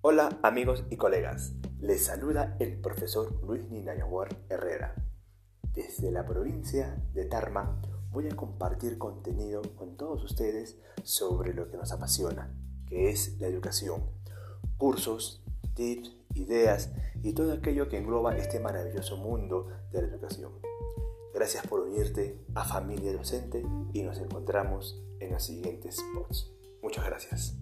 Hola 0.00 0.38
amigos 0.44 0.84
y 0.90 0.96
colegas, 0.96 1.54
les 1.80 2.04
saluda 2.04 2.56
el 2.60 2.80
profesor 2.80 3.42
Luis 3.42 3.68
Ninayahuar 3.68 4.28
Herrera. 4.48 4.94
Desde 5.74 6.12
la 6.12 6.24
provincia 6.24 7.02
de 7.14 7.24
Tarma 7.24 7.82
voy 8.12 8.28
a 8.28 8.36
compartir 8.36 8.96
contenido 8.96 9.60
con 9.74 9.96
todos 9.96 10.22
ustedes 10.22 10.78
sobre 11.02 11.52
lo 11.52 11.68
que 11.68 11.78
nos 11.78 11.90
apasiona, 11.90 12.54
que 12.86 13.10
es 13.10 13.40
la 13.40 13.48
educación. 13.48 14.04
Cursos, 14.76 15.42
tips, 15.74 16.16
ideas 16.34 16.92
y 17.24 17.32
todo 17.32 17.52
aquello 17.52 17.88
que 17.88 17.98
engloba 17.98 18.36
este 18.36 18.60
maravilloso 18.60 19.16
mundo 19.16 19.66
de 19.90 20.02
la 20.02 20.08
educación. 20.08 20.52
Gracias 21.34 21.66
por 21.66 21.80
unirte 21.80 22.46
a 22.54 22.64
Familia 22.64 23.12
Docente 23.12 23.66
y 23.92 24.02
nos 24.02 24.18
encontramos 24.18 25.02
en 25.18 25.32
los 25.32 25.42
siguientes 25.42 25.96
spots. 25.96 26.52
Muchas 26.82 27.04
gracias. 27.04 27.57